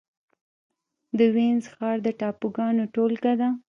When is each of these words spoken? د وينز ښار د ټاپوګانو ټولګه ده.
د 1.17 1.19
وينز 1.35 1.63
ښار 1.73 1.97
د 2.05 2.07
ټاپوګانو 2.19 2.83
ټولګه 2.93 3.33
ده. 3.41 3.49